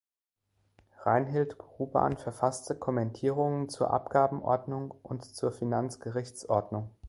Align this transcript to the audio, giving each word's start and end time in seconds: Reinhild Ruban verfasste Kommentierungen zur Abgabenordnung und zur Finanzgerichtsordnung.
Reinhild 1.03 1.57
Ruban 1.77 2.17
verfasste 2.17 2.75
Kommentierungen 2.75 3.69
zur 3.69 3.91
Abgabenordnung 3.93 4.89
und 5.03 5.23
zur 5.35 5.51
Finanzgerichtsordnung. 5.51 6.89